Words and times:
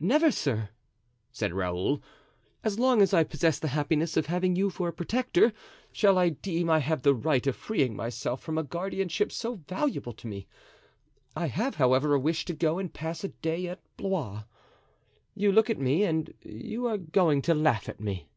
"Never, 0.00 0.32
sir," 0.32 0.70
said 1.30 1.54
Raoul, 1.54 2.02
"as 2.64 2.80
long 2.80 3.00
as 3.00 3.14
I 3.14 3.22
possess 3.22 3.60
the 3.60 3.68
happiness 3.68 4.16
of 4.16 4.26
having 4.26 4.56
you 4.56 4.68
for 4.68 4.88
a 4.88 4.92
protector, 4.92 5.52
shall 5.92 6.18
I 6.18 6.30
deem 6.30 6.68
I 6.68 6.80
have 6.80 7.02
the 7.02 7.14
right 7.14 7.46
of 7.46 7.54
freeing 7.54 7.94
myself 7.94 8.40
from 8.42 8.58
a 8.58 8.64
guardianship 8.64 9.30
so 9.30 9.60
valuable 9.68 10.12
to 10.14 10.26
me. 10.26 10.48
I 11.36 11.46
have, 11.46 11.76
however, 11.76 12.14
a 12.14 12.18
wish 12.18 12.44
to 12.46 12.52
go 12.52 12.78
and 12.80 12.92
pass 12.92 13.22
a 13.22 13.28
day 13.28 13.68
at 13.68 13.78
Blois. 13.96 14.42
You 15.36 15.52
look 15.52 15.70
at 15.70 15.78
me 15.78 16.02
and 16.02 16.34
you 16.42 16.86
are 16.88 16.98
going 16.98 17.40
to 17.42 17.54
laugh 17.54 17.88
at 17.88 18.00
me." 18.00 18.28